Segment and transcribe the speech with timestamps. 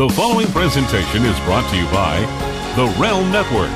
[0.00, 2.20] The following presentation is brought to you by
[2.74, 3.68] the Realm Network.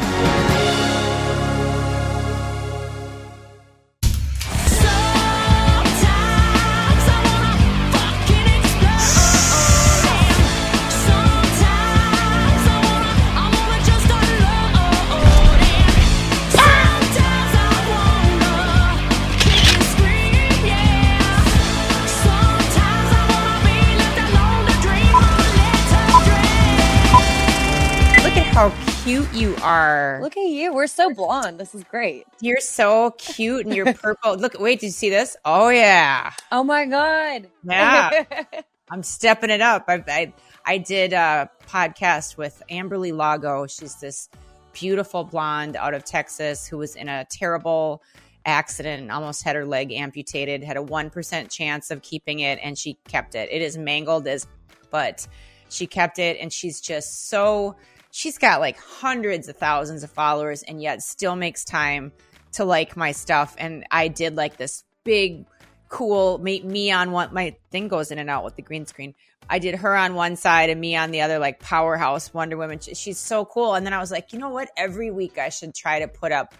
[29.14, 30.18] Cute you are.
[30.20, 30.74] Look at you.
[30.74, 31.60] We're so blonde.
[31.60, 32.26] This is great.
[32.40, 34.36] You're so cute and you're purple.
[34.38, 35.36] Look, wait, did you see this?
[35.44, 36.32] Oh yeah.
[36.50, 37.48] Oh my god.
[37.62, 38.24] Yeah.
[38.90, 39.84] I'm stepping it up.
[39.86, 40.32] I I,
[40.66, 43.68] I did a podcast with Amberly Lago.
[43.68, 44.28] She's this
[44.72, 48.02] beautiful blonde out of Texas who was in a terrible
[48.44, 52.76] accident and almost had her leg amputated, had a 1% chance of keeping it, and
[52.76, 53.48] she kept it.
[53.52, 54.48] It is mangled as,
[54.90, 55.28] but
[55.68, 57.76] she kept it, and she's just so,
[58.14, 62.12] she's got like hundreds of thousands of followers, and yet still makes time
[62.52, 63.56] to like my stuff.
[63.58, 65.46] And I did like this big,
[65.88, 69.14] cool, me, me on one, my thing goes in and out with the green screen.
[69.50, 72.78] I did her on one side and me on the other, like powerhouse Wonder Woman.
[72.78, 73.74] She- She's so cool.
[73.74, 74.70] And then I was like, you know what?
[74.76, 76.54] Every week I should try to put up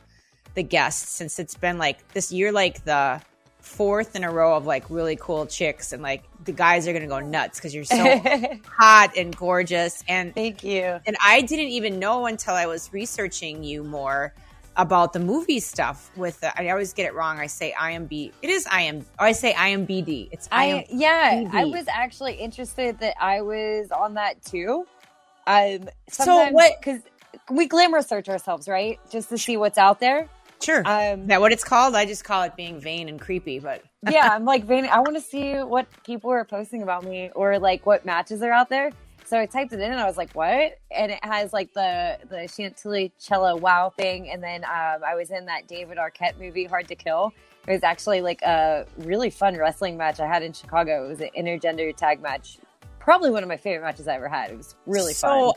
[0.54, 3.22] the guests since it's been like this year, like the
[3.64, 5.92] fourth in a row of like really cool chicks.
[5.92, 7.96] And like the guys are to go nuts because you're so
[8.78, 10.04] hot and gorgeous.
[10.08, 11.00] And Thank you.
[11.06, 14.34] and I didn't even know until I was researching you more
[14.76, 16.10] about the movie stuff.
[16.16, 17.38] With the, I always get it wrong.
[17.38, 18.32] I say IMB.
[18.42, 19.06] It is IM.
[19.18, 20.28] Oh, I say IMBD.
[20.32, 20.84] It's I IM.
[20.98, 24.86] yeah, I was actually interested that I was on that too.
[25.46, 27.00] Um So what- cuz
[27.50, 28.98] we glamour search ourselves, right?
[29.10, 30.28] Just to see what's out there.
[30.64, 30.82] Sure.
[30.86, 31.94] Um Is that what it's called?
[31.94, 33.58] I just call it being vain and creepy.
[33.58, 34.86] But yeah, I'm like vain.
[34.86, 38.52] I want to see what people are posting about me or like what matches are
[38.52, 38.90] out there.
[39.26, 42.18] So I typed it in and I was like, "What?" And it has like the
[42.28, 46.64] the Chantilly cello wow thing, and then um, I was in that David Arquette movie,
[46.64, 47.32] Hard to Kill.
[47.66, 51.06] It was actually like a really fun wrestling match I had in Chicago.
[51.06, 52.58] It was an intergender tag match,
[52.98, 54.50] probably one of my favorite matches I ever had.
[54.50, 55.52] It was really so fun.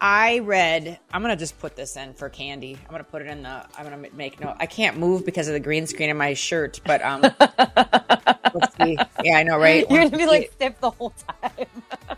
[0.00, 0.98] I read.
[1.12, 2.76] I'm gonna just put this in for Candy.
[2.84, 3.66] I'm gonna put it in the.
[3.78, 4.56] I'm gonna make note.
[4.58, 6.80] I can't move because of the green screen in my shirt.
[6.84, 7.20] But um,
[8.54, 8.98] let's see.
[9.24, 9.86] Yeah, I know, right?
[9.90, 11.12] You're gonna be like stiff the whole
[11.42, 11.66] time.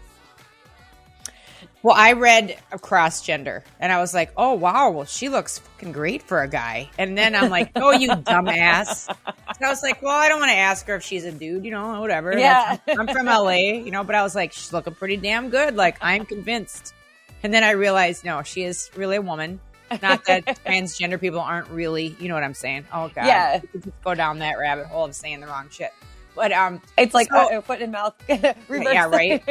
[1.81, 5.93] Well, I read across gender and I was like, oh, wow, well, she looks fucking
[5.93, 6.91] great for a guy.
[6.99, 9.09] And then I'm like, oh, you dumbass.
[9.09, 11.65] And I was like, well, I don't want to ask her if she's a dude,
[11.65, 12.37] you know, whatever.
[12.37, 12.79] Yeah.
[12.85, 13.53] That's- I'm from LA,
[13.85, 15.77] you know, but I was like, she's looking pretty damn good.
[15.77, 16.95] Like, I'm convinced.
[17.43, 19.61] And then I realized, no, she is really a woman.
[20.03, 22.87] Not that transgender people aren't really, you know what I'm saying?
[22.93, 23.27] Oh, God.
[23.27, 23.61] Yeah.
[23.73, 25.91] Just go down that rabbit hole of saying the wrong shit.
[26.35, 28.15] But, um, It's like So- foot in mouth.
[28.29, 29.43] yeah, right.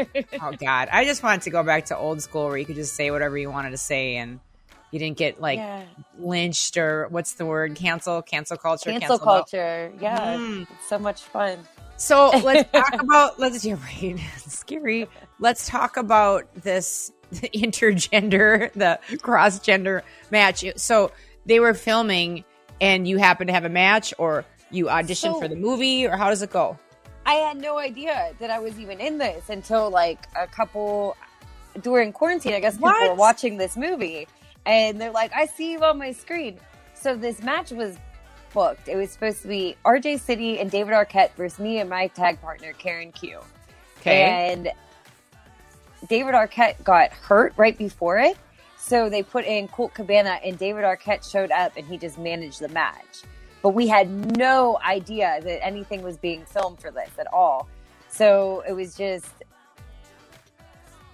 [0.41, 2.95] oh God, I just wanted to go back to old school where you could just
[2.95, 4.39] say whatever you wanted to say and
[4.91, 5.83] you didn't get like Yeah.
[6.17, 7.75] lynched or what's the word?
[7.75, 9.21] Cancel, cancel culture, cancel out.
[9.21, 9.91] culture.
[9.99, 10.61] Yeah, Mm.
[10.69, 11.59] it's so much fun.
[11.97, 14.17] So let's talk about let's you're right.
[14.37, 15.09] It's scary.
[15.39, 20.63] Let's talk about this intergender, the cross gender match.
[20.77, 21.11] So
[21.45, 22.43] they were filming
[22.81, 26.15] and you happen to have a match or you auditioned So- for the movie or
[26.17, 26.77] how does it go?
[27.25, 31.17] I had no idea that I was even in this until like a couple
[31.81, 32.53] during quarantine.
[32.53, 33.09] I guess people What?
[33.09, 34.29] were watching this movie
[34.65, 36.57] and they're like, "I see you on my screen."
[36.93, 37.97] So this match was
[38.53, 38.87] booked.
[38.87, 42.41] It was supposed to be RJ City and David Arquette versus me and my tag
[42.41, 43.39] partner Karen Q.
[43.99, 44.23] Okay.
[44.23, 44.69] And
[46.07, 48.37] David Arquette got hurt right before it.
[48.77, 52.61] So they put in Colt Cabana and David Arquette showed up and he just managed
[52.61, 53.23] the match.
[53.61, 57.67] But we had no idea that anything was being filmed for this at all.
[58.07, 59.27] So it was just,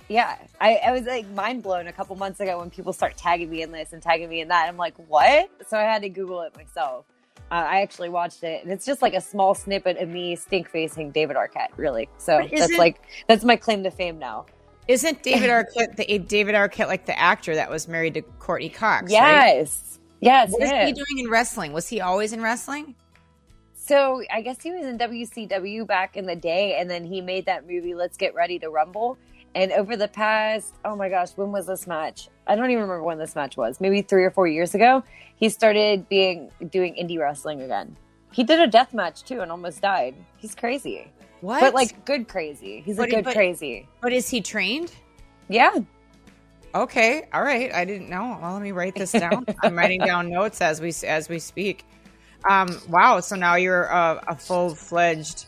[0.08, 3.50] yeah, I, I was like mind blown a couple months ago when people start tagging
[3.50, 4.68] me in this and tagging me in that.
[4.68, 5.50] I'm like, what?
[5.68, 7.06] So I had to Google it myself.
[7.52, 10.70] Uh, I actually watched it, and it's just like a small snippet of me stink
[10.70, 12.10] facing David Arquette, really.
[12.18, 14.46] So that's like that's my claim to fame now.
[14.88, 18.70] Isn't David Arquette the eh, David Arquette like the actor that was married to Courteney
[18.70, 19.12] Cox?
[19.12, 19.56] right?
[19.58, 20.52] Yes, yes.
[20.52, 21.74] What is he doing in wrestling?
[21.74, 22.96] Was he always in wrestling?
[23.76, 27.46] So I guess he was in WCW back in the day, and then he made
[27.48, 29.18] that movie Let's Get Ready to Rumble.
[29.56, 32.30] And over the past, oh my gosh, when was this match?
[32.48, 33.82] I don't even remember when this match was.
[33.82, 35.04] Maybe three or four years ago.
[35.36, 37.96] He started being doing indie wrestling again.
[38.32, 40.16] He did a death match too, and almost died.
[40.38, 41.12] He's crazy,
[41.44, 41.60] What?
[41.60, 42.82] but like good crazy.
[42.86, 43.86] He's But a good but- crazy.
[44.02, 44.92] but is he trained?
[45.50, 45.76] Yeah,
[46.76, 47.72] Okay, all right.
[47.72, 48.40] I didn't know.
[48.42, 49.46] Well, let me write this down.
[49.62, 51.86] I'm writing down notes as we as we speak.
[52.50, 53.20] Um, wow.
[53.20, 55.46] So now you're a, a full fledged.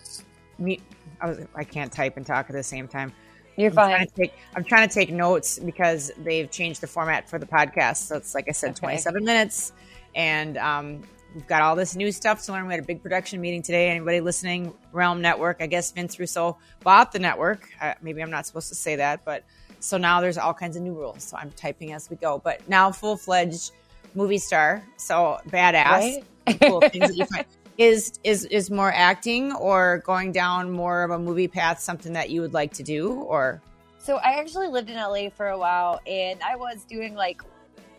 [0.61, 3.11] I was I can't type and talk at the same time.
[3.57, 3.89] You're I'm fine.
[3.95, 7.45] trying, to take, I'm trying to take notes because they've changed the format for the
[7.47, 8.05] podcast.
[8.07, 8.79] So it's like I said, Okay.
[8.81, 9.71] 27 minutes,
[10.13, 11.01] and um,
[11.35, 12.65] we've got all this new stuff to learn.
[12.65, 13.89] We had a big production meeting today.
[13.89, 15.57] Anybody listening, Realm Network?
[15.59, 17.69] I guess Vince Russo bought the network.
[17.79, 19.43] Uh, maybe I'm not supposed to say that, but
[19.81, 21.23] so now there's all kinds of new rules.
[21.23, 22.39] So I'm typing as we go.
[22.39, 23.71] But now full fledged
[24.15, 25.85] movie star, so badass.
[25.85, 26.23] Right?
[26.61, 27.45] cool things that you find.
[27.77, 32.29] Is is is more acting or going down more of a movie path something that
[32.29, 33.61] you would like to do or
[33.97, 37.41] So I actually lived in LA for a while, and I was doing like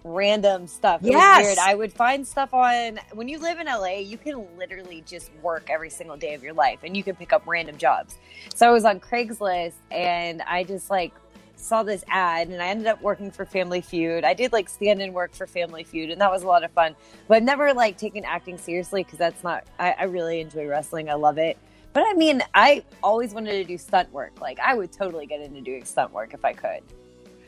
[0.07, 1.03] random stuff.
[1.03, 1.45] It Yes.
[1.45, 1.59] weird.
[1.59, 5.69] I would find stuff on when you live in LA, you can literally just work
[5.69, 8.17] every single day of your life, and you can pick up random jobs.
[8.55, 11.13] So I was on Craigslist, and I just like
[11.57, 14.25] saw this ad, and I ended up working for Family Feud.
[14.25, 16.71] I did like stand in work for Family Feud, and that was a lot of
[16.71, 16.95] fun.
[17.29, 19.65] But I've never like taken acting seriously because that's not.
[19.79, 21.11] I, I really enjoy wrestling.
[21.11, 21.59] I love it.
[21.93, 24.39] But I mean, I always wanted to do stunt work.
[24.39, 26.83] Like, I would totally get into doing stunt work if I could.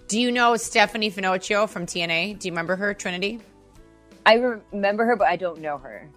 [0.08, 2.38] Do you know Stephanie Finochio from TNA?
[2.38, 3.40] Do you remember her, Trinity?
[4.24, 6.08] I remember her, but I don't know her.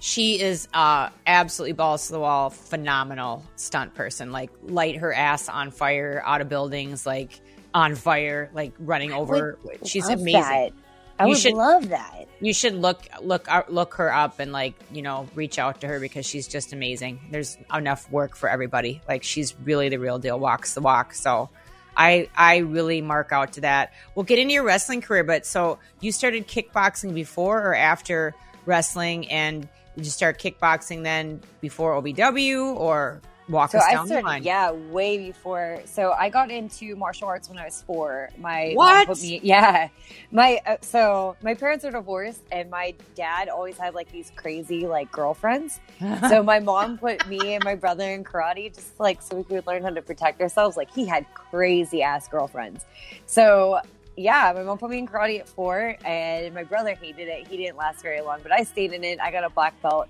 [0.00, 4.32] She is uh absolutely balls to the wall, phenomenal stunt person.
[4.32, 7.40] Like light her ass on fire out of buildings, like
[7.72, 9.58] on fire, like running over.
[9.84, 10.40] She's Love amazing.
[10.42, 10.72] that.
[11.20, 12.26] I You would should- love that.
[12.40, 15.86] you should look look uh, look her up and like you know reach out to
[15.86, 20.18] her because she's just amazing there's enough work for everybody like she's really the real
[20.18, 21.48] deal walks the walk so
[21.96, 23.92] i i really mark out to that.
[24.14, 28.34] We'll get into your wrestling career but so you started kickboxing before or after
[28.66, 34.18] wrestling and you start kickboxing then before OVW or walk So us I down the
[34.18, 35.80] line yeah, way before.
[35.86, 38.30] So I got into martial arts when I was four.
[38.38, 39.06] My mom What?
[39.06, 39.88] put me, yeah,
[40.30, 44.86] my uh, so my parents are divorced, and my dad always had like these crazy
[44.86, 45.80] like girlfriends.
[46.28, 49.66] so my mom put me and my brother in karate just like so we could
[49.66, 50.76] learn how to protect ourselves.
[50.76, 52.84] Like he had crazy ass girlfriends.
[53.26, 53.80] So
[54.16, 57.46] yeah, my mom put me in karate at four, and my brother hated it.
[57.48, 59.20] He didn't last very long, but I stayed in it.
[59.20, 60.08] I got a black belt.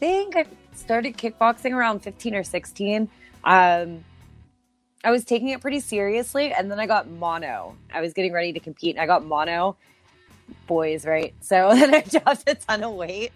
[0.00, 3.10] I think I started kickboxing around 15 or 16.
[3.44, 4.02] Um,
[5.04, 7.76] I was taking it pretty seriously, and then I got mono.
[7.92, 9.76] I was getting ready to compete, and I got mono.
[10.66, 11.34] Boys, right?
[11.40, 13.32] So then I dropped a ton of weight,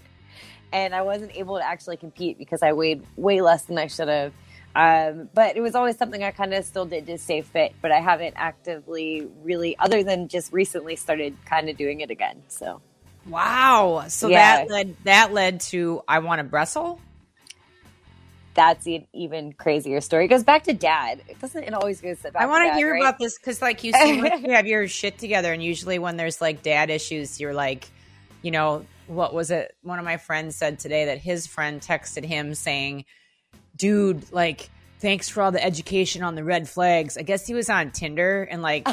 [0.72, 4.08] and I wasn't able to actually compete because I weighed way less than I should
[4.08, 4.32] have.
[4.74, 7.92] Um, but it was always something I kind of still did to stay fit, but
[7.92, 12.42] I haven't actively really, other than just recently, started kind of doing it again.
[12.48, 12.80] So
[13.28, 14.64] wow so Yeah.
[14.64, 17.00] that led that led to i want to wrestle
[18.54, 20.26] that's an even crazier story.
[20.26, 21.22] It goes back to dad.
[21.28, 21.64] It doesn't.
[21.64, 22.36] It always goes back.
[22.36, 23.00] I want to hear right?
[23.02, 26.16] about this because, like, you seem like you have your shit together, and usually when
[26.16, 27.84] there's like dad issues, you're like,
[28.42, 29.74] you know, what was it?
[29.82, 33.04] One of my friends said today that his friend texted him saying,
[33.76, 34.70] "Dude, like."
[35.04, 37.18] Thanks for all the education on the red flags.
[37.18, 38.88] I guess he was on Tinder and like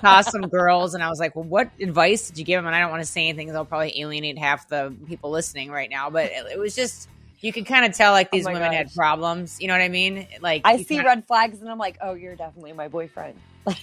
[0.00, 2.74] saw some girls, and I was like, "Well, what advice did you give him?" And
[2.74, 5.90] I don't want to say anything because I'll probably alienate half the people listening right
[5.90, 6.08] now.
[6.08, 7.06] But it, it was just
[7.42, 9.60] you can kind of tell like oh these Oh women had problems.
[9.60, 10.26] You know what I mean?
[10.40, 13.38] Like I see kinda- red flags and I'm like, oh, you're definitely my boyfriend.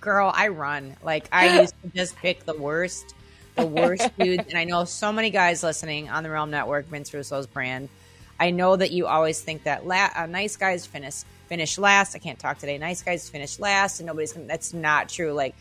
[0.00, 0.96] girl, I run.
[1.04, 3.14] Like I used to just pick the worst,
[3.54, 4.48] the worst dudes.
[4.48, 7.88] And I know so many guys listening on the Realm Network, Vince Russo's brand.
[8.38, 12.16] I know that you always think that la- uh, nice guys finish finish last.
[12.16, 12.78] I can't talk today.
[12.78, 14.46] Nice guys finish last, and nobody's gonna.
[14.46, 15.32] That's not true.
[15.32, 15.54] Like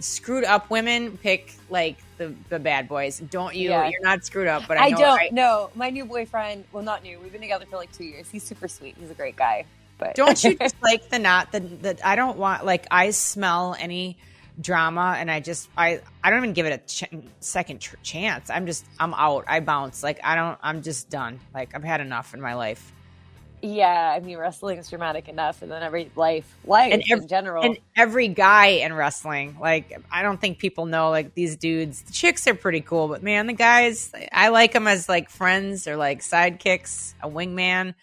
[0.00, 3.18] screwed up women pick like the the bad boys.
[3.18, 3.70] Don't you?
[3.70, 3.88] Yeah.
[3.88, 5.70] You're not screwed up, but I, I know don't know.
[5.74, 7.18] My new boyfriend, well, not new.
[7.20, 8.28] We've been together for like two years.
[8.30, 8.96] He's super sweet.
[8.98, 9.64] He's a great guy.
[9.98, 13.76] But don't you just like the not the the I don't want like I smell
[13.78, 14.16] any
[14.60, 18.50] drama and I just I I don't even give it a ch- second tr- chance.
[18.50, 19.44] I'm just I'm out.
[19.48, 20.02] I bounce.
[20.02, 21.40] Like I don't I'm just done.
[21.54, 22.92] Like I've had enough in my life.
[23.64, 27.28] yeah, I mean, wrestling is dramatic enough, and then every life, life And ev- in
[27.28, 27.64] general.
[27.64, 32.02] And every guy in wrestling, like I don't think people know like these dudes.
[32.02, 35.86] The chicks are pretty cool, but man, the guys I like them as like friends
[35.86, 37.94] or like sidekicks, a wingman.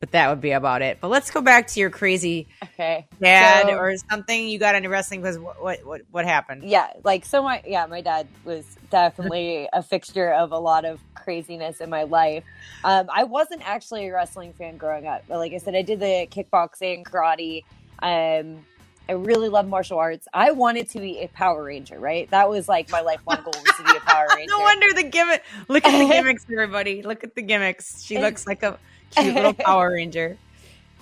[0.00, 0.98] But that would be about it.
[1.00, 4.48] But let's go back to your crazy okay, dad So- or something.
[4.48, 6.62] You got into wrestling because what, what what what happened?
[6.62, 7.42] yeah, like so.
[7.42, 12.04] My yeah, my dad was definitely a fixture of a lot of craziness in my
[12.04, 12.44] life.
[12.84, 15.98] Um, I wasn't actually a wrestling fan growing up, but like I said, I did
[15.98, 17.64] the kickboxing, karate.
[18.00, 18.64] Um,
[19.08, 20.28] I really love martial arts.
[20.32, 22.30] I wanted to be a Power Ranger, right?
[22.30, 24.52] That was like my lifelong goal was to be a Power Ranger.
[24.56, 25.42] No wonder the gimmick.
[25.66, 27.02] Look at the gimmicks, everybody.
[27.02, 28.04] Look at the gimmicks.
[28.04, 28.78] She looks like a
[29.10, 30.36] cute little Power Ranger.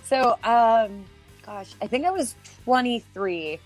[0.04, 1.04] So, um,
[1.44, 2.34] gosh, I think I was
[2.64, 3.58] 23,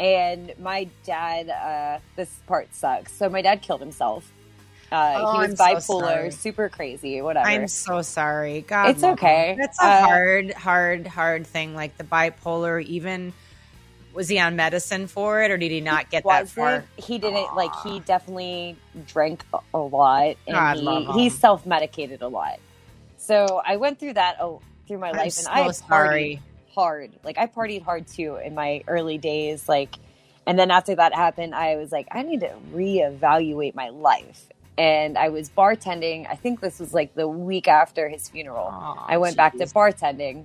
[0.00, 1.48] and my dad.
[1.48, 3.12] Uh, this part sucks.
[3.12, 4.30] So my dad killed himself.
[4.92, 7.48] Uh, Oh, he I'm was so bipolar, super crazy, whatever.
[7.48, 8.60] I'm so sorry.
[8.60, 9.52] God, It's okay.
[9.52, 9.58] him.
[9.58, 11.74] That's a Uh, hard, hard, hard thing.
[11.74, 12.82] Like the bipolar.
[12.84, 13.32] Even
[14.14, 16.84] was he on medicine for it, or did he not get that far?
[16.96, 17.70] He didn't like.
[17.82, 18.76] He definitely
[19.06, 20.76] drank a- a lot, and God,
[21.14, 22.58] he he self medicated a lot.
[23.26, 26.40] So I went through that oh, through my I'm life, so and I had sorry.
[26.72, 27.10] hard.
[27.24, 29.68] Like I partied hard too in my early days.
[29.68, 29.96] Like,
[30.46, 34.46] and then after that happened, I was like, I need to reevaluate my life.
[34.78, 36.30] And I was bartending.
[36.30, 38.68] I think this was like the week after his funeral.
[38.70, 40.44] Aw, I went back to bartending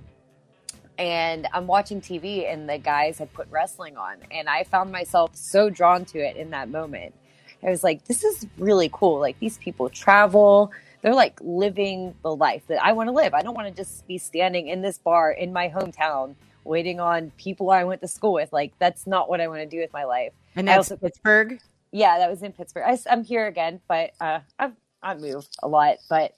[0.98, 5.36] and I'm watching TV and the guys had put wrestling on and I found myself
[5.36, 7.14] so drawn to it in that moment.
[7.62, 9.20] I was like, this is really cool.
[9.20, 10.72] Like these people travel.
[11.02, 13.34] They're like living the life that I want to live.
[13.34, 17.32] I don't want to just be standing in this bar in my hometown waiting on
[17.36, 18.52] people I went to school with.
[18.52, 20.32] Like that's not what I want to do with my life.
[20.54, 21.60] And I that's also- Pittsburgh.
[21.94, 22.84] Yeah, that was in Pittsburgh.
[22.86, 25.96] I, am here again, but uh, I've I've moved a lot.
[26.08, 26.32] But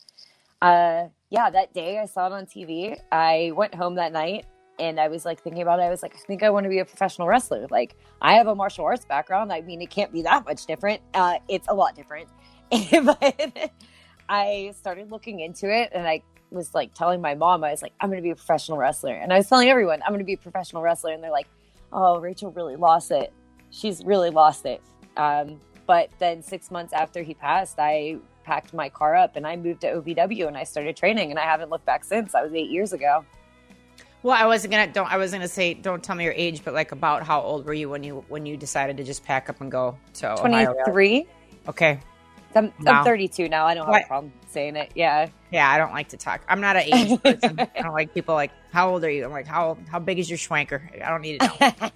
[0.61, 2.99] uh, yeah, that day I saw it on TV.
[3.13, 4.47] I went home that night
[4.79, 5.83] and I was like thinking about it.
[5.83, 7.67] I was like, I think I want to be a professional wrestler.
[7.71, 9.53] Like I have a martial arts background.
[9.53, 11.01] I mean, it can't be that much different.
[11.13, 12.29] Uh, it's a lot different.
[13.05, 13.71] but
[14.29, 17.93] I started looking into it, and I was like telling my mom, I was like,
[18.01, 20.25] I'm going to be a professional wrestler, and I was telling everyone, I'm going to
[20.25, 21.49] be a professional wrestler, and they're like,
[21.95, 23.33] Oh, Rachel really lost it.
[23.71, 24.83] She's really lost it.
[25.17, 29.57] Um, but then six months after he passed, I packed my car up and I
[29.57, 32.33] moved to OVW and I started training, and I haven't looked back since.
[32.33, 33.25] That was eight years ago.
[34.23, 36.73] Well, I wasn't gonna don't I was gonna say don't tell me your age, but
[36.75, 39.61] like about how old were you when you when you decided to just pack up
[39.61, 41.27] and go to 23.
[41.69, 42.01] Okay,
[42.57, 42.73] I'm.
[42.87, 43.67] I'm 32 now.
[43.67, 44.05] I don't have What?
[44.05, 44.93] a problem saying it.
[44.95, 45.29] Yeah.
[45.51, 46.43] yeah, I don't like to talk.
[46.49, 47.59] I'm not an age person.
[47.61, 49.25] I don't like people like how old are you?
[49.25, 50.81] I'm like how how big is your schwanker?
[51.05, 51.91] I don't need to know.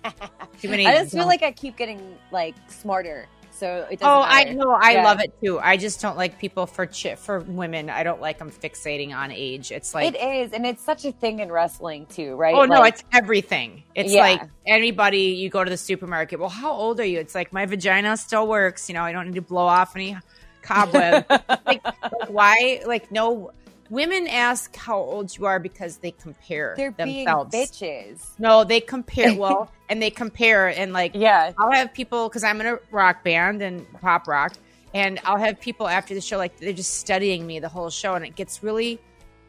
[0.61, 0.87] Too many.
[0.87, 3.27] I just feel like I keep getting like smarter.
[3.51, 4.71] So it doesn't Oh, I know.
[4.71, 5.03] I Yeah.
[5.05, 5.59] love it too.
[5.59, 7.91] I just don't like people for chi- for women.
[7.91, 9.73] I don't like them fixating on age.
[9.73, 12.55] It's like it is, and it's such a thing in wrestling too, right?
[12.55, 13.83] Oh no, it's everything.
[13.97, 14.21] It's Yeah.
[14.21, 16.39] like anybody you go to the supermarket.
[16.39, 17.19] Well, how old are you?
[17.19, 18.89] It's like my vagina still works.
[18.89, 20.17] You know, I don't need to blow off any
[20.63, 21.25] cobweb.
[21.67, 22.83] like, like, why?
[22.87, 23.53] Like no.
[23.91, 27.55] Women ask how old you are because they compare they're themselves.
[27.55, 28.21] bitches.
[28.39, 29.35] No, they compare.
[29.35, 33.25] Well, and they compare and like Yeah, I'll have people because I'm in a rock
[33.25, 34.53] band and pop rock,
[34.93, 38.15] and I'll have people after the show like they're just studying me the whole show,
[38.15, 39.01] and it gets really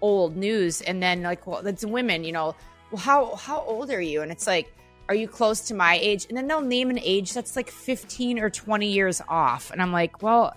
[0.01, 0.81] old news.
[0.81, 2.55] And then like, well, it's women, you know,
[2.91, 4.21] well, how how old are you?
[4.21, 4.73] And it's like,
[5.09, 6.25] are you close to my age?
[6.29, 9.91] And then they'll name an age that's like 15 or 20 years off, and I'm
[9.91, 10.55] like, well,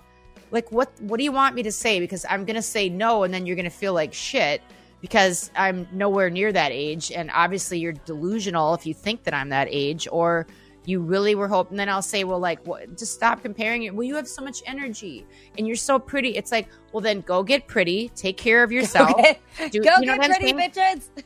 [0.53, 1.99] like what what do you want me to say?
[1.99, 4.61] Because I'm gonna say no, and then you're gonna feel like shit
[5.01, 7.11] because I'm nowhere near that age.
[7.11, 10.47] And obviously, you're delusional if you think that I'm that age, or
[10.85, 11.77] you really were hoping.
[11.77, 13.95] Then I'll say, well, like, what, just stop comparing it.
[13.95, 15.25] Well, you have so much energy
[15.57, 16.35] and you're so pretty.
[16.35, 19.11] It's like, well, then go get pretty, take care of yourself.
[19.11, 19.39] Okay.
[19.71, 20.71] Do- Go you know get what I'm pretty, saying?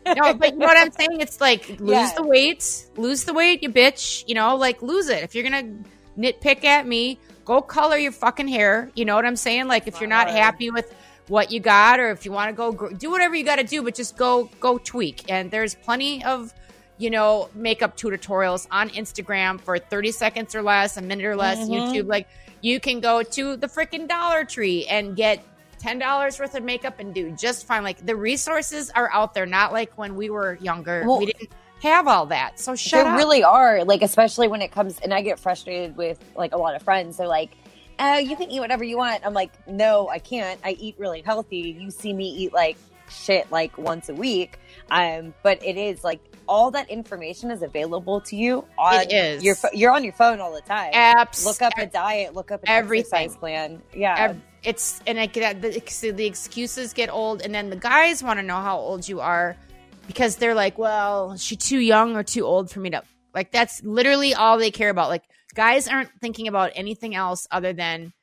[0.05, 0.15] bitches.
[0.15, 1.21] no, but you know what I'm saying?
[1.25, 2.13] It's like lose Yeah.
[2.15, 4.23] the weight, lose the weight, you bitch.
[4.27, 5.23] You know, like lose it.
[5.23, 5.73] If you're gonna
[6.17, 8.91] nitpick at me, go color your fucking hair.
[8.93, 9.67] You know what I'm saying?
[9.67, 10.93] Like if you're not happy with
[11.29, 13.63] what you got, or if you want to go gr- do whatever you got to
[13.63, 15.31] do, but just go go tweak.
[15.31, 16.53] And there's plenty of
[16.97, 21.57] you know makeup tutorials on Instagram for 30 seconds or less, a minute or less.
[21.59, 21.69] Mhm.
[21.93, 22.27] YouTube, like
[22.61, 25.41] you can go to the freaking Dollar Tree and get
[25.79, 27.83] ten dollars worth of makeup and do just fine.
[27.83, 31.03] Like the resources are out there, not like when we were younger.
[31.07, 31.49] Well- we didn't
[31.81, 32.59] have all that.
[32.59, 33.17] So shut there up.
[33.17, 36.75] really are like especially when it comes and i get frustrated with like a lot
[36.75, 37.51] of friends they're like
[37.99, 41.21] oh you can eat whatever you want i'm like no i can't i eat really
[41.21, 42.77] healthy you see me eat like
[43.09, 44.59] shit like once a week
[44.91, 49.43] um but it is like all that information is available to you on It is.
[49.43, 51.45] your you're on your phone all the time Apps.
[51.45, 53.13] look up a diet look up an everything.
[53.25, 55.69] exercise plan yeah it's and I get the,
[56.11, 59.55] the excuses get old, and then the guys want to know how old you are
[60.07, 63.51] because they're like, well, is she too young or too old for me to like.
[63.51, 65.09] That's literally all they care about.
[65.09, 65.23] Like
[65.53, 68.13] guys aren't thinking about anything else other than,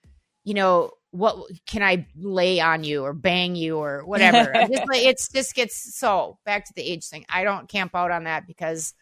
[0.44, 1.36] you know, what
[1.66, 4.52] can I lay on you or bang you or whatever.
[4.72, 7.24] Just like it's just gets so back to the age thing.
[7.28, 8.94] I don't camp out on that because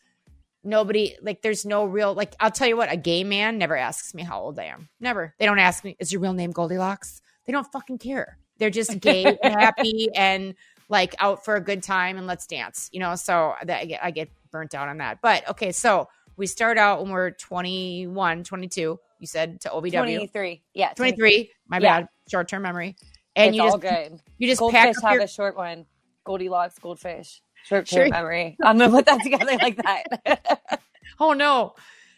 [0.63, 4.15] nobody like there's no real like I'll tell you what, a gay man never asks
[4.15, 4.91] me how old I am.
[5.01, 5.35] Never.
[5.39, 7.23] They don't ask me, is your real name Goldilocks?
[7.47, 8.37] They don't fucking care.
[8.59, 10.55] They're just gay and happy and
[10.93, 12.89] like out for a good time and let's dance.
[12.93, 15.19] You know, so that I get I get burnt out on that.
[15.23, 19.01] But okay, so we start out when we're 21, 22.
[19.19, 19.93] You said to OVW.
[19.93, 21.51] 23 yeah 23.
[21.67, 22.01] My Yeah.
[22.01, 22.09] bad.
[22.31, 22.95] Short term memory.
[23.35, 25.57] And it's you all just good you just goldfish pack up have your a short
[25.57, 25.87] one
[26.25, 28.03] goldilocks goldfish short Sure.
[28.03, 30.81] term memory i'm gonna put that together like that
[31.19, 31.75] Oh no.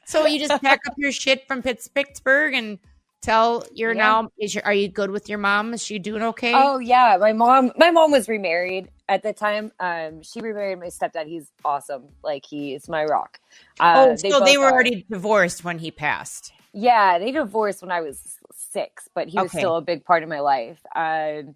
[0.07, 2.79] So you just pack up your shit from Pittsburgh and
[3.25, 4.03] Tell your Yeah.
[4.03, 4.31] now.
[4.39, 5.73] Is your, are you good with your mom?
[5.73, 6.53] Is she doing okay?
[6.55, 7.73] Oh yeah, my mom.
[7.79, 9.73] My mom was remarried at the time.
[9.81, 11.27] Um, she remarried my stepdad.
[11.27, 12.05] He's awesome.
[12.23, 13.41] Like he is my rock.
[13.81, 14.73] Uh, Oh, so they were are.
[14.73, 16.53] already divorced when he passed.
[16.75, 19.59] Yeah, they divorced when I was six, but he was Okay.
[19.59, 20.85] still a big part of my life.
[20.95, 21.55] Um,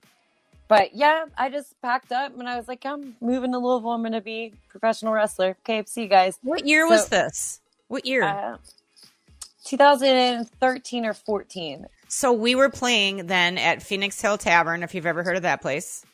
[0.69, 3.91] but yeah, I just packed up and I was like, I'm moving to Louisville.
[3.91, 5.57] I'm going to be professional wrestler.
[5.67, 6.39] Okay, see you guys.
[6.43, 7.61] What year So- was this?
[7.89, 8.23] What year?
[8.23, 8.57] Uh,
[9.69, 11.87] 2013 or 14.
[12.09, 14.83] so we were playing then at Phoenix Hill Tavern.
[14.83, 16.05] If you've ever heard of that place,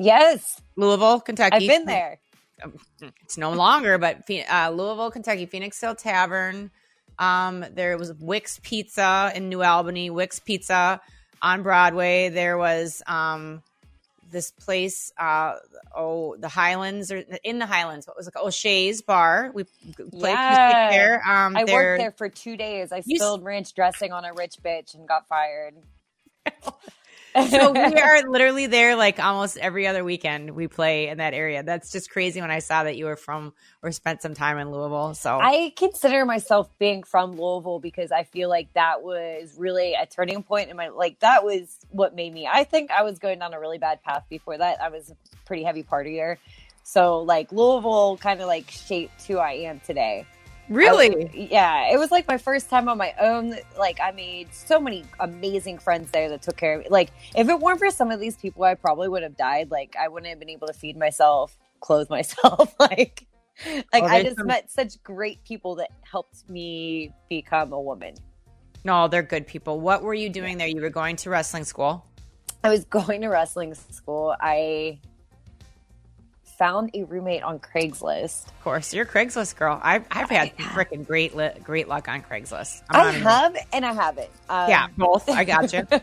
[0.00, 1.56] Yes, Louisville, Kentucky.
[1.56, 2.18] I've been there.
[3.24, 6.70] It's no longer, but uh, Louisville, Kentucky, Phoenix Hill Tavern.
[7.18, 11.00] Um, there was Wick's Pizza in New Albany, Wick's Pizza
[11.42, 12.28] on Broadway.
[12.28, 13.62] There was um,
[14.30, 15.56] this place, uh,
[15.96, 18.06] oh, the Highlands, or in the Highlands.
[18.06, 18.32] What was it?
[18.34, 18.48] called?
[18.48, 19.50] O'Shea's Bar.
[19.54, 21.22] We played there.
[21.28, 22.92] Um, I worked there for two days.
[22.92, 25.74] I You s- spilled ranch dressing on a rich bitch and got fired.
[27.50, 31.62] so we are literally there like almost every other weekend we play in that area.
[31.62, 34.70] That's just crazy when I saw that you were from or spent some time in
[34.70, 35.14] Louisville.
[35.14, 40.06] So I consider myself being from Louisville because I feel like that was really a
[40.06, 42.48] turning point in my like that was what made me.
[42.50, 44.80] I think I was going down a really bad path before that.
[44.82, 46.36] I was a pretty heavy partier.
[46.82, 50.26] So like Louisville kind of like shaped who I am today.
[50.68, 53.56] Really, I- yeah, it was like my first time on my own.
[53.78, 56.86] Like I made so many amazing friends there that took care of me.
[56.90, 59.70] Like if it weren't for some of these people, I probably would have died.
[59.70, 62.74] Like I wouldn't have been able to feed myself, clothe myself.
[62.80, 63.26] like
[63.92, 68.14] like Oh, I just some- met such great people that helped me become a woman.
[68.84, 69.80] no, they're good people.
[69.80, 70.68] What were you doing there?
[70.68, 72.04] You were going to wrestling school.
[72.64, 74.34] I was going to wrestling school.
[74.40, 75.00] I
[76.58, 78.48] found a roommate on Craigslist.
[78.48, 79.80] Of course, you're a Craigslist girl.
[79.82, 82.82] I've I've had freaking great li- great luck on Craigslist.
[82.90, 84.30] I'm I even- have and I haven't.
[84.50, 85.28] Um, yeah, both.
[85.30, 85.86] I got you.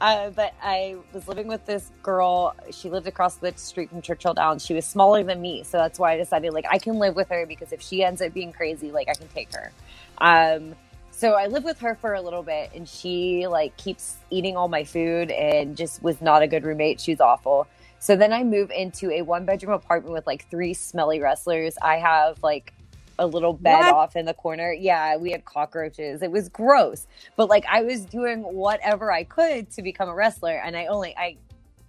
[0.00, 2.56] Uh, but I was living with this girl.
[2.72, 4.66] She lived across the street from Churchill Downs.
[4.66, 7.28] She was smaller than me, so that's why I decided like I can live with
[7.28, 9.70] her because if she ends up being crazy, like I can take her.
[10.18, 10.74] Um,
[11.12, 14.66] so I lived with her for a little bit, and she like keeps eating all
[14.66, 17.00] my food and just was not a good roommate.
[17.00, 17.68] She was awful.
[18.02, 21.78] So then I move into a one bedroom apartment with like three smelly wrestlers.
[21.80, 22.72] I have like
[23.16, 23.94] a little bed What?
[23.94, 24.72] off in the corner.
[24.72, 26.20] Yeah, we had cockroaches.
[26.20, 27.06] It was gross.
[27.36, 31.16] But like I was doing whatever I could to become a wrestler and I only
[31.16, 31.36] I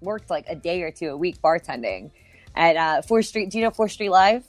[0.02, 2.12] worked like a day or two a week bartending
[2.56, 3.49] at uh Fourth Street.
[3.49, 4.45] Do you know Fourth Street Live?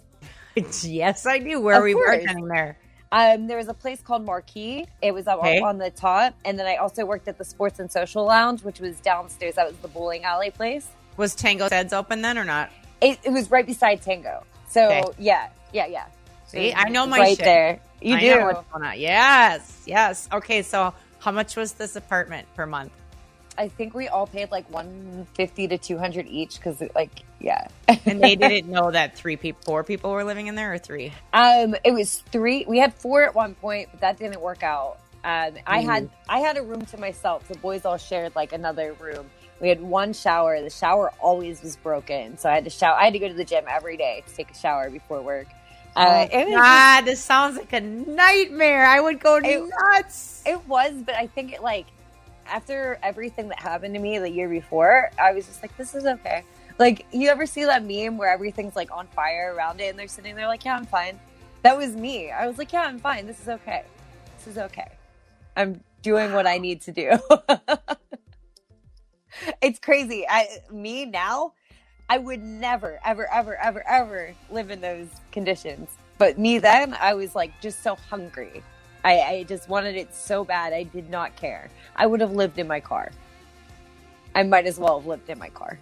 [0.83, 1.61] yes, I do.
[1.63, 2.25] Where Of were we course.
[2.27, 2.77] bartending there?
[3.11, 4.85] Um, there was a place called Marquee.
[5.01, 5.61] It was up Okay.
[5.61, 8.81] on the top, and then I also worked at the Sports and Social Lounge, which
[8.81, 9.55] was downstairs.
[9.55, 10.89] That was the bowling alley place.
[11.17, 12.71] Was Tango Heads open then or not?
[13.01, 14.45] It, it was right beside Tango.
[14.69, 15.03] So Okay.
[15.19, 16.07] yeah, yeah, yeah.
[16.47, 17.45] See, I know my right shit.
[17.45, 17.81] there.
[18.01, 18.35] You I do.
[18.39, 18.99] know what's going on.
[18.99, 20.29] Yes, yes.
[20.33, 22.93] Okay, so how much was this apartment per month?
[23.57, 27.69] I think we all paid like one fifty to two hundred each because, like, yeah.
[28.05, 31.13] And they didn't know that three people, four people were living in there, or three.
[31.33, 32.65] Um, it was three.
[32.67, 34.99] We had four at one point, but that didn't work out.
[35.25, 37.49] Um, I had I had a room to myself.
[37.49, 39.31] The boys all shared like another room.
[39.61, 40.61] We had one shower.
[40.61, 42.97] The shower always was broken, so I had to shower.
[42.97, 45.47] I had to go to the gym every day to take a shower before work.
[45.97, 48.85] Uh, oh, it, was, God, this sounds like a nightmare.
[48.85, 50.43] I would go It- nuts.
[50.45, 51.87] it was, but I think it like
[52.47, 56.05] after everything that happened to me the year before, I was just like, this is
[56.05, 56.45] okay.
[56.79, 60.09] Like, you ever see that meme where everything's like on fire around it, and they're
[60.09, 61.19] sitting there like, yeah, I'm fine.
[61.63, 62.31] That was me.
[62.31, 63.27] I was like, yeah, I'm fine.
[63.27, 63.85] This is okay.
[64.37, 64.89] This is okay.
[65.57, 67.19] I'm doing what I need to do.
[69.63, 70.27] it's crazy.
[70.29, 71.53] I me now,
[72.09, 75.91] I would never, ever, ever, ever, ever live in those conditions.
[76.19, 78.63] But me then, I was like just so hungry.
[79.05, 80.73] I, I just wanted it so bad.
[80.73, 81.69] I did not care.
[81.97, 83.11] I would have lived in my car.
[84.35, 85.79] I might as well have lived in my car.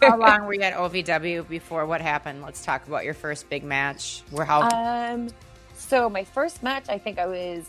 [0.00, 1.86] how long were you at OVW before?
[1.86, 2.42] What happened?
[2.42, 4.22] Let's talk about your first big match.
[4.30, 4.62] Where how?
[4.62, 5.28] Um,
[5.74, 7.64] so my first match, I think I was.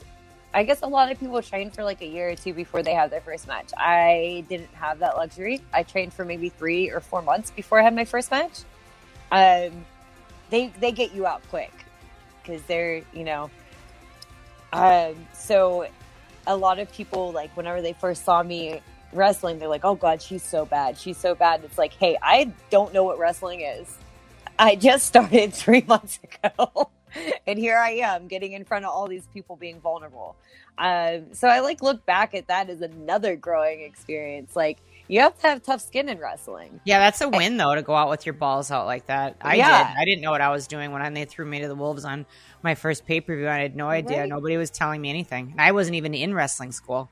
[0.54, 2.94] I guess a lot of people train for like a year or two before they
[2.94, 3.72] have their first match.
[3.78, 5.62] I didn't have that luxury.
[5.74, 8.62] I trained for maybe three or four months before I had my first match.
[9.32, 9.86] Um,
[10.50, 11.74] they they get you out quick
[12.42, 13.50] because they're you know.
[14.74, 15.88] Um, so
[16.46, 18.82] a lot of people like whenever they first saw me
[19.14, 20.98] wrestling, they're like, "Oh God, she's so bad.
[20.98, 23.98] She's so bad." It's like, hey, I don't know what wrestling is.
[24.58, 26.90] I just started three months ago.
[27.48, 30.36] and here I am getting in front of all these people being vulnerable.
[30.78, 34.56] Um, so I like look back at that as another growing experience.
[34.56, 34.78] Like
[35.08, 36.80] you have to have tough skin in wrestling.
[36.84, 39.38] yeah, that's a win though to go out with your balls out like that.
[39.42, 39.88] I Yeah.
[39.88, 39.98] did.
[40.00, 42.26] I didn't know what I was doing when they threw me to the wolves on
[42.62, 43.48] my first pay per view.
[43.48, 44.22] I had no idea.
[44.22, 44.30] Right.
[44.30, 47.10] Nobody was telling me anything, and I wasn't even in wrestling school.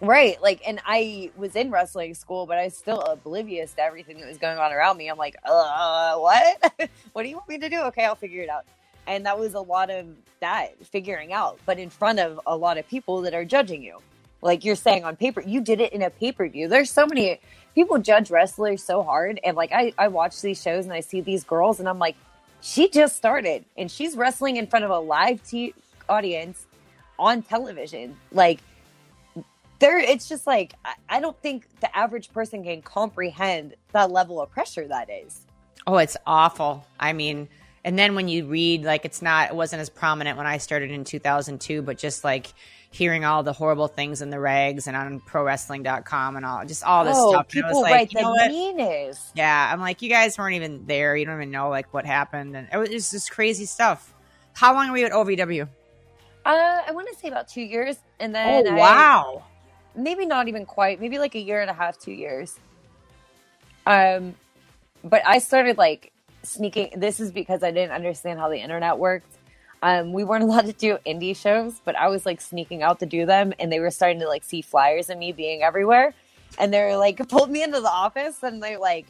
[0.00, 0.40] Right.
[0.40, 4.28] Like, and I was in wrestling school, but I was still oblivious to everything that
[4.28, 5.08] was going on around me.
[5.10, 6.72] I'm like, uh, what?
[7.12, 7.80] what do you want me to do?
[7.82, 8.64] Okay, I'll figure it out.
[9.10, 10.06] And that was a lot of
[10.38, 13.98] that figuring out, but in front of a lot of people that are judging you.
[14.40, 16.68] Like you're saying on paper, you did it in a pay per view.
[16.68, 17.40] There's so many
[17.74, 19.40] people judge wrestlers so hard.
[19.42, 22.14] And like, I, I watch these shows and I see these girls and I'm like,
[22.60, 25.74] she just started and she's wrestling in front of a live t-
[26.08, 26.66] audience
[27.18, 28.16] on television.
[28.30, 28.60] Like,
[29.80, 34.40] there it's just like I, I don't think the average person can comprehend that level
[34.40, 35.46] of pressure that is
[35.86, 36.86] Oh, it's awful.
[36.98, 37.48] I mean,
[37.84, 40.90] and then when you read, like, it's not, it wasn't as prominent when I started
[40.90, 42.52] in 2002, but just like
[42.90, 46.84] hearing all the horrible things in the rags and on pro prowrestling.com and all, just
[46.84, 47.46] all this oh stuff.
[47.54, 50.36] And I was people like, write you know the meanest Yeah, I'm like, you guys
[50.36, 51.16] weren't even there.
[51.16, 54.12] You don't even know like what happened, and it was just crazy stuff.
[54.52, 55.68] How long were you at OVW?
[56.44, 59.44] uh, i want to say about two years and then oh I- wow!
[59.94, 62.58] maybe not even quite maybe like a year and a half two years
[63.86, 64.34] um
[65.04, 69.36] but i started like sneaking this is because i didn't understand how the internet worked
[69.82, 73.06] um we weren't allowed to do indie shows but i was like sneaking out to
[73.06, 76.14] do them and they were starting to like see flyers of me being everywhere
[76.58, 79.06] and they're like pulled me into the office and they're like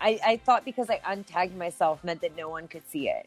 [0.00, 3.26] i i thought because i untagged myself meant that no one could see it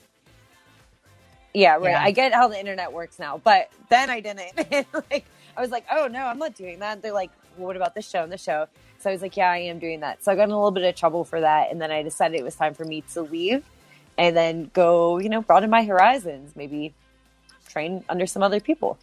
[1.54, 2.04] yeah right Yeah.
[2.04, 4.54] i get how the internet works now but then i didn't
[5.12, 5.26] like
[5.58, 7.02] I was like, oh no, I'm not doing that.
[7.02, 8.68] They're like, well, what about this show and the show?
[9.00, 10.24] So I was like, yeah, I am doing that.
[10.24, 11.72] So I got in a little bit of trouble for that.
[11.72, 13.64] And then I decided it was time for me to leave
[14.18, 16.94] and then go, you know, broaden my horizons, maybe
[17.70, 18.98] train under some other people.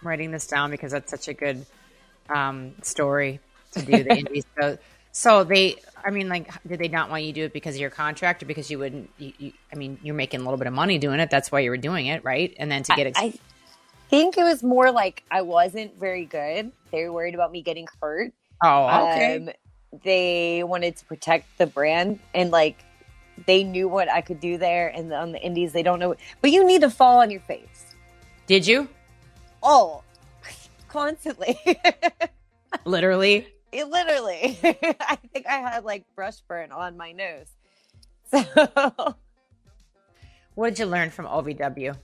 [0.00, 1.64] I'm writing this down because that's such a good
[2.28, 3.40] um, story
[3.72, 4.44] to do the indies.
[4.60, 4.78] So,
[5.10, 7.80] so they, I mean, like, did they not want you to do it because of
[7.80, 9.10] your contract or because you wouldn't?
[9.18, 11.30] You, you, I mean, you're making a little bit of money doing it.
[11.30, 12.54] That's why you were doing it, right?
[12.58, 13.34] And then to get, ex- I
[14.10, 16.70] think it was more like I wasn't very good.
[16.92, 18.32] They were worried about me getting hurt.
[18.62, 19.36] Oh, okay.
[19.36, 19.50] Um,
[20.04, 22.84] they wanted to protect the brand and like
[23.46, 24.88] they knew what I could do there.
[24.88, 26.14] And on the indies, they don't know.
[26.42, 27.94] But you need to fall on your face.
[28.46, 28.88] did you
[29.62, 30.02] Oh,
[30.88, 31.58] constantly.
[32.84, 33.46] literally?
[33.72, 34.58] It literally.
[35.00, 37.48] I think I had like brush burn on my nose.
[38.30, 39.14] So,
[40.54, 41.96] What did you learn from OVW?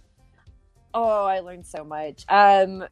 [0.94, 2.24] oh, I learned so much.
[2.28, 2.84] Um,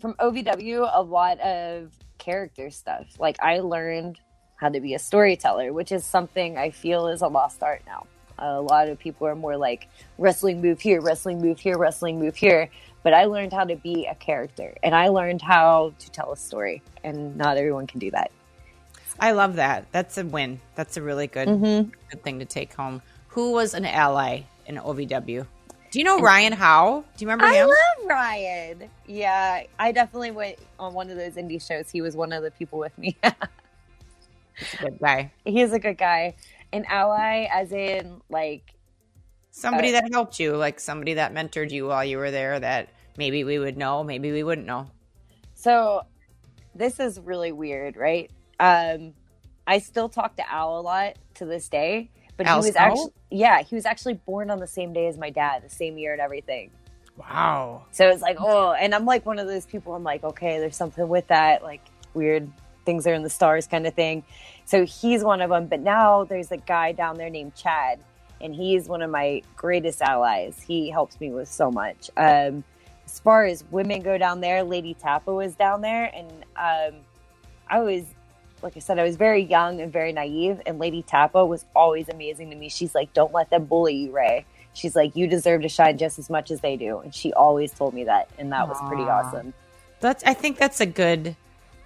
[0.00, 1.92] from OVW, a lot of
[2.24, 3.06] character stuff.
[3.18, 4.18] Like I learned
[4.56, 8.06] how to be a storyteller, which is something I feel is a lost art now.
[8.38, 12.34] A lot of people are more like wrestling move here, wrestling move here, wrestling move
[12.36, 12.70] here.
[13.02, 16.36] But I learned how to be a character and I learned how to tell a
[16.36, 18.30] story, and not everyone can do that.
[19.20, 19.86] I love that.
[19.92, 20.60] That's a win.
[20.74, 21.90] That's a really good, Mm-hmm.
[22.10, 23.02] good thing to take home.
[23.28, 25.46] Who was an ally in OVW?
[25.94, 27.04] Do you know Ryan Howe?
[27.16, 27.52] Do you remember him?
[27.52, 27.68] I him?
[27.68, 28.90] love Ryan.
[29.06, 31.88] Yeah, I definitely went on one of those indie shows.
[31.88, 33.16] He was one of the people with me.
[33.22, 35.32] He's a good guy.
[35.44, 36.34] He's a good guy.
[36.72, 38.74] An ally, as in like,
[39.52, 42.88] Somebody Uh, that helped you, like somebody that mentored you while you were there that
[43.16, 44.88] maybe we would know, maybe we wouldn't know.
[45.54, 46.02] so
[46.74, 48.32] this is really weird, right?
[48.58, 49.14] Um,
[49.64, 52.80] I still talk to Al a lot to this day, but Al he was Snow?
[52.80, 55.98] actually, yeah, he was actually born on the same day as my dad, the same
[55.98, 56.70] year and everything.
[57.16, 57.84] Wow.
[57.92, 59.94] So it's like, oh, and I'm like one of those people.
[59.94, 61.80] I'm like, okay, there's something with that, like
[62.12, 62.50] weird
[62.84, 64.24] things are in the stars kind of thing.
[64.64, 65.66] So he's one of them.
[65.66, 68.00] But now there's a guy down there named Chad,
[68.40, 70.62] and he's one of my greatest allies.
[70.66, 72.10] He helps me with so much.
[72.16, 72.64] Um,
[73.06, 77.00] as far as women go down there, Lady Tappa was down there, and um,
[77.68, 78.04] I was,
[78.64, 82.08] like I said, I was very young and very naive, and Lady Tappa was always
[82.08, 82.70] amazing to me.
[82.70, 84.46] She's like, don't let them bully you, Ray.
[84.72, 87.72] She's like, you deserve to shine just as much as they do, and she always
[87.72, 89.54] told me that, and that was pretty awesome.
[90.00, 91.36] That's I think that's a good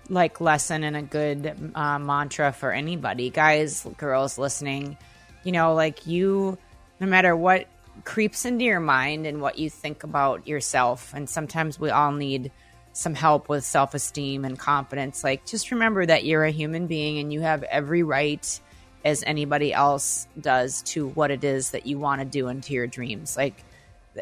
[0.08, 4.96] like lesson and a good uh, mantra for anybody, guys, girls listening.
[5.44, 6.56] You know, like you,
[7.00, 7.66] no matter what
[8.04, 12.50] creeps into your mind and what you think about yourself, and sometimes we all need
[12.98, 15.22] some help with self esteem and confidence.
[15.22, 18.61] Like, just remember that you're a human being and you have every right
[19.04, 22.88] as anybody else does to what it is that you want to do into your
[22.88, 23.37] dreams.
[23.37, 23.62] Like,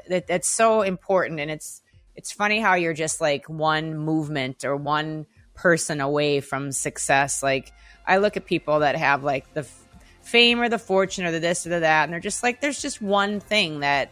[0.08, 1.40] that, that's so important.
[1.40, 1.80] And it's,
[2.16, 7.42] it's funny how you're just like one movement or one person away from success.
[7.42, 7.72] Like,
[8.06, 9.84] I look at people that have like the f-
[10.20, 12.82] fame or the fortune or the this or the that, and they're just like, there's
[12.82, 14.10] just one thing that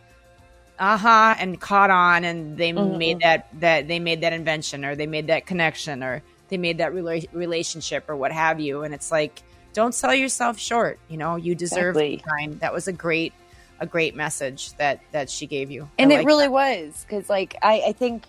[0.78, 2.98] uh-huh and caught on and they Mhm.
[2.98, 6.78] made that that they made that invention or they made that connection or they made
[6.78, 11.16] that rela- relationship or what have you and it's like don't sell yourself short you
[11.16, 12.22] know you deserve Exactly.
[12.40, 13.32] shine that was a great
[13.80, 17.56] a great message that that she gave you and I it really was because like
[17.62, 18.24] I, I think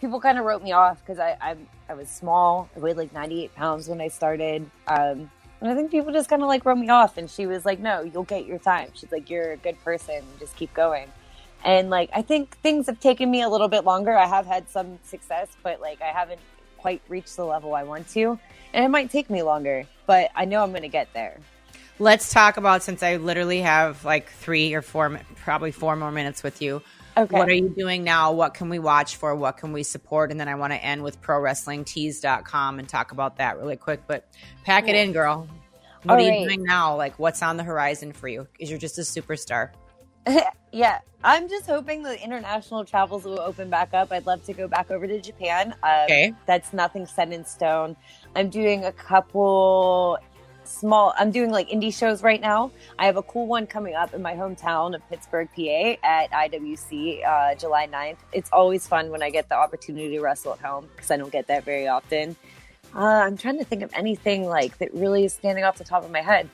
[0.00, 2.70] people kind of wrote me off because I, I'm, I was small.
[2.74, 4.64] I weighed like 98 pounds when I started.
[4.86, 7.18] Um, and I think people just kind of like wrote me off.
[7.18, 10.22] And she was like, "No, you'll get your time." She's like, "You're a good person.
[10.38, 11.08] Just keep going."
[11.64, 14.16] And like I think things have taken me a little bit longer.
[14.16, 16.40] I have had some success, but like I haven't
[16.78, 18.38] quite reached the level I want to,
[18.72, 19.84] and it might take me longer.
[20.06, 21.38] But I know I'm going to get there.
[21.98, 26.42] Let's talk about since I literally have like three or four, probably four more minutes
[26.42, 26.82] with you.
[27.16, 27.36] Okay.
[27.36, 28.32] What are you doing now?
[28.32, 29.34] What can we watch for?
[29.34, 30.30] What can we support?
[30.30, 34.02] And then I want to end with prowrestlingtees.com and talk about that really quick.
[34.06, 34.26] But
[34.64, 35.46] pack it in, girl.
[36.04, 36.48] What All are you right.
[36.48, 36.96] doing now?
[36.96, 38.48] Like, what's on the horizon for you?
[38.52, 39.72] Because you're just a superstar.
[40.72, 44.12] yeah, I'm just hoping the international travels will open back up.
[44.12, 45.74] I'd love to go back over to Japan.
[45.82, 46.34] Um, Okay.
[46.46, 47.96] That's nothing set in stone.
[48.34, 50.18] I'm doing a couple
[50.64, 52.70] small, I'm doing like indie shows right now.
[52.98, 57.26] I have a cool one coming up in my hometown of Pittsburgh, PA at IWC
[57.26, 58.18] uh, July 9th.
[58.32, 61.32] It's always fun when I get the opportunity to wrestle at home because I don't
[61.32, 62.36] get that very often.
[62.94, 66.04] Uh, I'm trying to think of anything like that really is standing off the top
[66.04, 66.48] of my head.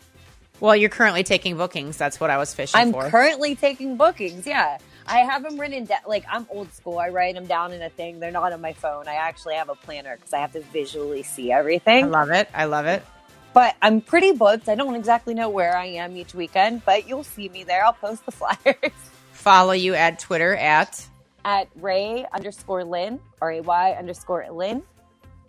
[0.61, 1.97] Well, you're currently taking bookings.
[1.97, 2.79] That's what I was fishing for.
[2.79, 3.11] I'm for.
[3.11, 4.47] currently taking bookings.
[4.47, 6.01] Yeah, I have them written down.
[6.07, 6.99] Like I'm old school.
[6.99, 8.21] I write them down in a thing.
[8.21, 9.07] They're not on my phone.
[9.09, 12.05] I actually have a planner because I have to visually see everything.
[12.05, 12.49] I love it.
[12.55, 13.05] I love it.
[13.53, 14.69] But I'm pretty booked.
[14.69, 17.85] I don't exactly know where I am each weekend, but you'll see me there.
[17.85, 18.93] I'll post the flyers
[19.33, 21.07] Follow you at Twitter at
[21.45, 24.83] at Ray underscore Lyn R A Y underscore Lyn,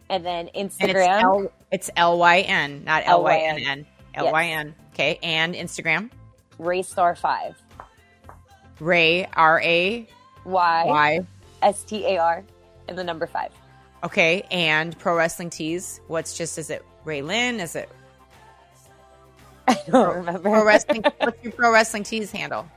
[0.10, 3.86] and then and it's Instagram L it's L Y N, not L Y N N.
[4.18, 4.76] L Y N.
[4.94, 6.10] Okay, and Instagram
[6.60, 7.56] Ray Star Five
[8.80, 10.08] Ray R A
[10.46, 11.20] Y Y.
[11.62, 12.44] S T A R
[12.88, 13.52] and the number five.
[14.04, 16.02] Okay, and Pro Wrestling Tees.
[16.08, 17.60] What's just is it Ray Lyn?
[17.60, 17.90] Is it
[19.68, 20.50] I don't remember.
[20.50, 21.04] Pro Wrestling?
[21.20, 22.68] what's your Pro Wrestling Tees handle?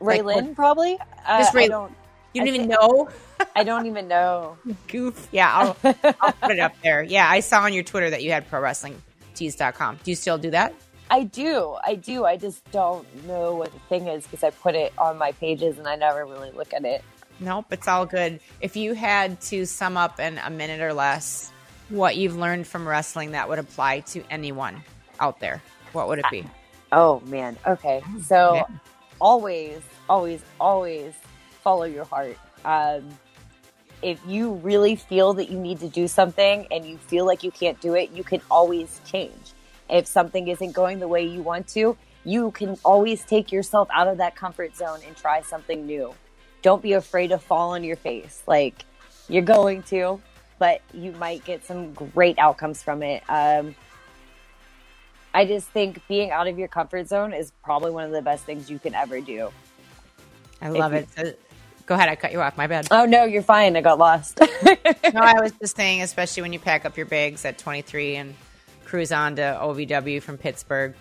[0.00, 0.98] Ray like, Lyn probably.
[1.26, 1.92] Uh, Just Ray- I don't.
[2.34, 3.08] You don't I even know.
[3.56, 4.56] I don't even know.
[4.88, 5.28] Goof.
[5.32, 5.76] Yeah, I'll,
[6.20, 7.02] I'll put it up there.
[7.02, 9.00] Yeah, I saw on your Twitter that you had Pro Wrestling
[9.34, 9.98] Tees.com.
[10.04, 10.74] Do you still do that?
[11.10, 11.76] I do.
[11.82, 12.24] I do.
[12.24, 15.78] I just don't know what the thing is because I put it on my pages
[15.78, 17.02] and I never really look at it.
[17.40, 18.40] Nope, it's all good.
[18.60, 21.52] If you had to sum up in a minute or less
[21.88, 24.82] what you've learned from wrestling that would apply to anyone
[25.20, 26.44] out there, what would it be?
[26.92, 27.56] Oh man.
[27.66, 28.02] Okay.
[28.22, 28.64] So Yeah.
[29.20, 31.14] always, always, always
[31.62, 32.36] follow your heart.
[32.64, 33.08] Um,
[34.02, 37.50] if you really feel that you need to do something and you feel like you
[37.50, 39.52] can't do it, you can always change.
[39.88, 44.08] If something isn't going the way you want to, you can always take yourself out
[44.08, 46.14] of that comfort zone and try something new.
[46.62, 48.42] Don't be afraid to fall on your face.
[48.46, 48.84] Like
[49.28, 50.20] you're going to,
[50.58, 53.22] but you might get some great outcomes from it.
[53.28, 53.74] Um,
[55.32, 58.44] I just think being out of your comfort zone is probably one of the best
[58.44, 59.50] things you can ever do.
[60.60, 61.08] I love you- it.
[61.16, 61.32] So,
[61.86, 62.56] go ahead, I cut you off.
[62.56, 62.88] My bad.
[62.90, 63.76] Oh no, you're fine.
[63.76, 64.40] I got lost.
[64.64, 68.34] no, I was just saying, especially when you pack up your bags at 23 and
[68.88, 70.94] cruise on to OVW from Pittsburgh.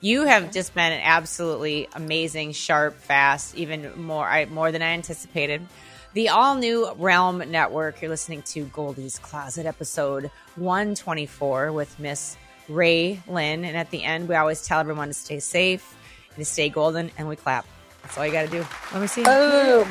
[0.00, 5.66] You have just been absolutely amazing, sharp, fast, even more I, more than I anticipated.
[6.12, 8.00] The all new Realm Network.
[8.00, 12.36] You're listening to Goldy's Closet episode 124 with Miss
[12.68, 13.64] Ray Lyn.
[13.64, 15.96] And at the end, we always tell everyone to stay safe
[16.30, 17.66] and to stay golden, and we clap.
[18.02, 18.64] That's all you got to do.
[18.92, 19.22] Let me see.
[19.22, 19.88] Boom.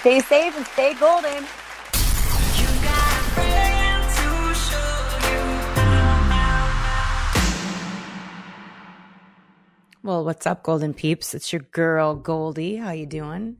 [0.00, 1.44] Stay safe and stay golden.
[10.06, 11.34] Well, what's up, Golden Peeps?
[11.34, 12.76] It's your girl Goldy.
[12.76, 13.56] How you doing?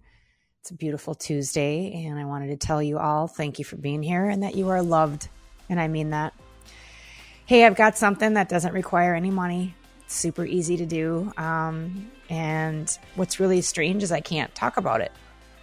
[0.60, 4.00] It's a beautiful Tuesday, and I wanted to tell you all thank you for being
[4.00, 5.28] here and that you are loved,
[5.68, 6.34] and I mean that.
[7.46, 9.74] Hey, I've got something that doesn't require any money.
[10.04, 15.00] It's super easy to do, um, and what's really strange is I can't talk about
[15.00, 15.10] it,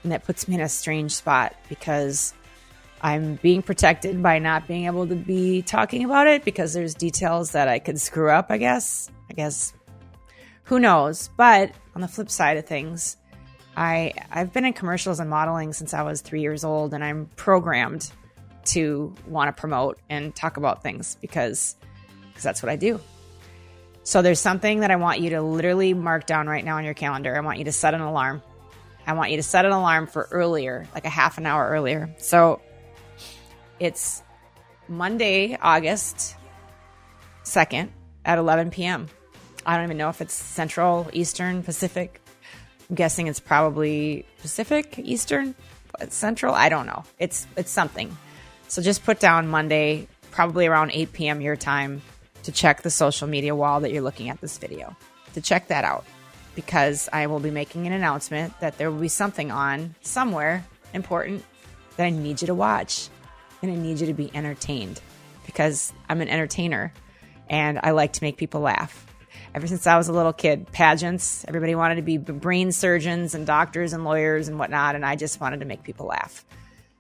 [0.04, 2.34] and that puts me in a strange spot because
[3.02, 7.54] I'm being protected by not being able to be talking about it because there's details
[7.54, 8.48] that I could screw up.
[8.50, 9.10] I guess.
[9.30, 9.74] I guess
[10.63, 11.30] who knows?
[11.36, 13.17] But on the flip side of things,
[13.76, 17.30] I I've been in commercials and modeling since I was three years old, and I'm
[17.36, 18.12] programmed
[18.65, 21.76] to want to promote and talk about things because
[22.28, 22.99] because that's what I do.
[24.04, 26.93] So there's something that I want you to literally mark down right now on your
[26.93, 27.36] calendar.
[27.36, 28.41] I want you to set an alarm.
[29.06, 32.13] I want you to set an alarm for earlier, like a half an hour earlier.
[32.17, 32.62] So
[33.80, 34.23] it's
[34.88, 36.36] Monday, August
[37.45, 37.89] 2nd
[38.26, 39.08] at 11 p.m.
[39.65, 42.21] I don't even know if it's Central, Eastern, Pacific.
[42.89, 45.56] I'm guessing it's probably Pacific, Eastern,
[46.10, 46.54] Central.
[46.54, 47.04] I don't know.
[47.19, 48.15] It's it's something.
[48.67, 51.41] So just put down Monday, probably around 8 p.m.
[51.41, 52.02] your time,
[52.43, 54.95] to check the social media wall that you're looking at this video.
[55.34, 56.06] To check that out,
[56.56, 61.43] because I will be making an announcement that there will be something on somewhere important
[61.97, 63.10] that I need you to watch
[63.62, 65.02] and I need you to be entertained
[65.45, 66.93] because I'm an entertainer
[67.49, 69.06] and I like to make people laugh.
[69.56, 73.46] Ever since I was a little kid, pageants, everybody wanted to be brain surgeons and
[73.46, 76.44] doctors and lawyers and whatnot, and I just wanted to make people laugh.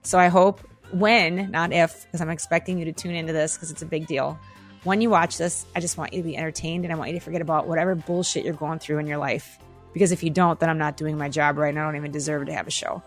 [0.03, 0.61] So I hope
[0.91, 4.05] when, not if, because I'm expecting you to tune into this because it's a big
[4.05, 4.37] deal.
[4.83, 7.17] When you watch this, I just want you to be entertained and I want you
[7.17, 9.57] to forget about whatever bullshit you're going through in your life.
[9.93, 12.11] Because if you don't, then I'm not doing my job right and I don't even
[12.11, 13.01] deserve to have a show.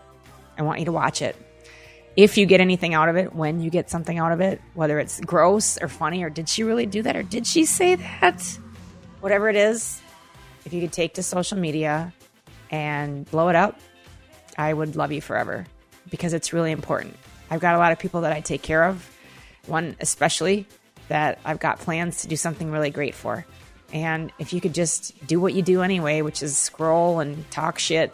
[0.57, 1.35] I want you to watch it.
[2.17, 4.97] If you get anything out of it, when you get something out of it, whether
[4.97, 8.59] it's gross or funny or did she really do that or did she say that?
[9.27, 10.01] Whatever it is,
[10.63, 12.13] if you could take to social media
[12.71, 13.77] and blow it up,
[14.57, 15.65] I would love you forever
[16.09, 17.13] because it's really important.
[17.51, 19.05] I've got a lot of people that I take care of,
[19.65, 20.65] one especially
[21.09, 23.45] that I've got plans to do something really great for.
[23.91, 27.79] And if you could just do what you do anyway, which is scroll and talk
[27.79, 28.13] shit,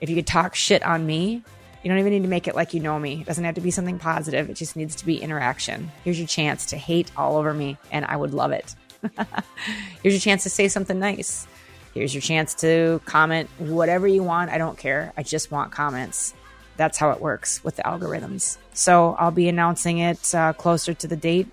[0.00, 1.42] if you could talk shit on me,
[1.82, 3.20] you don't even need to make it like you know me.
[3.20, 4.48] It doesn't have to be something positive.
[4.48, 5.92] It just needs to be interaction.
[6.04, 8.74] Here's your chance to hate all over me, and I would love it.
[10.02, 11.46] Here's your chance to say something nice.
[11.94, 14.50] Here's your chance to comment whatever you want.
[14.50, 15.12] I don't care.
[15.16, 16.34] I just want comments.
[16.76, 18.56] That's how it works with the algorithms.
[18.72, 21.48] So I'll be announcing it uh, closer to the date,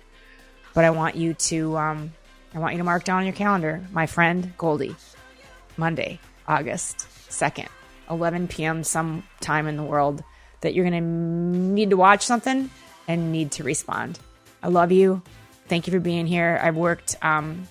[0.72, 2.12] but I want you to um,
[2.54, 3.84] I want you to mark down on your calendar.
[3.90, 4.94] My friend Goldy,
[5.76, 7.68] Monday, August second,
[8.08, 8.84] 11 p.m.
[8.84, 10.22] sometime in the world
[10.60, 12.70] that you're gonna need to watch something
[13.08, 14.18] and need to respond.
[14.62, 15.22] I love you.
[15.68, 16.60] Thank you for being here.
[16.62, 17.66] I've worked um,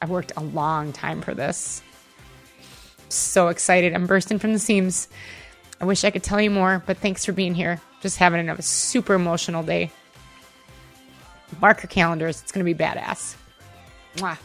[0.00, 1.82] I've worked a long time for this.
[3.08, 3.94] So excited.
[3.94, 5.08] I'm bursting from the seams.
[5.80, 7.80] I wish I could tell you more, but thanks for being here.
[8.00, 9.90] Just having a super emotional day.
[11.60, 12.40] Mark your calendars.
[12.40, 13.36] It's going to be badass.
[14.16, 14.38] Mwah.